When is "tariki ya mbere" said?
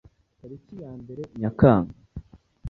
0.37-1.21